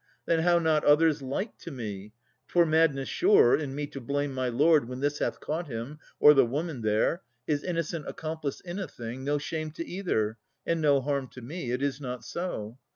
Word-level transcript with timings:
Then 0.25 0.39
how 0.39 0.57
not 0.57 0.83
others, 0.83 1.21
like 1.21 1.59
to 1.59 1.69
me? 1.69 2.11
'Twere 2.47 2.65
madness, 2.65 3.07
sure, 3.07 3.55
in 3.55 3.75
me 3.75 3.85
to 3.85 4.01
blame 4.01 4.33
my 4.33 4.49
lord 4.49 4.89
When 4.89 4.99
this 4.99 5.19
hath 5.19 5.39
caught 5.39 5.67
him, 5.67 5.99
or 6.19 6.33
the 6.33 6.43
woman 6.43 6.81
there, 6.81 7.21
His 7.45 7.63
innocent 7.63 8.07
accomplice 8.07 8.61
in 8.61 8.79
a 8.79 8.87
thing, 8.87 9.23
No 9.23 9.37
shame 9.37 9.69
to 9.73 9.85
either, 9.87 10.39
and 10.65 10.81
no 10.81 11.01
harm 11.01 11.27
to 11.33 11.41
me. 11.43 11.69
It 11.71 11.83
is 11.83 12.01
not 12.01 12.25
so. 12.25 12.79